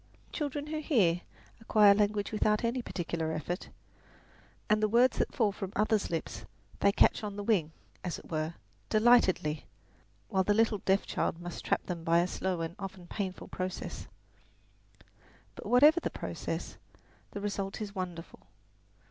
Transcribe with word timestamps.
Children 0.31 0.65
who 0.65 0.79
hear 0.79 1.21
acquire 1.59 1.93
language 1.93 2.31
without 2.31 2.63
any 2.63 2.81
particular 2.81 3.31
effort; 3.33 3.69
the 4.67 4.87
words 4.87 5.19
that 5.19 5.31
fall 5.35 5.51
from 5.51 5.71
others' 5.75 6.09
lips 6.09 6.43
they 6.79 6.91
catch 6.91 7.23
on 7.23 7.35
the 7.35 7.43
wing, 7.43 7.71
as 8.03 8.17
it 8.17 8.25
were, 8.31 8.55
delightedly, 8.89 9.67
while 10.27 10.43
the 10.43 10.55
little 10.55 10.79
deaf 10.79 11.05
child 11.05 11.39
must 11.39 11.63
trap 11.63 11.85
them 11.85 12.03
by 12.03 12.17
a 12.17 12.25
slow 12.27 12.61
and 12.61 12.75
often 12.79 13.05
painful 13.05 13.47
process. 13.47 14.07
But 15.53 15.67
whatever 15.67 15.99
the 15.99 16.09
process, 16.09 16.77
the 17.29 17.39
result 17.39 17.79
is 17.79 17.93
wonderful. 17.93 18.47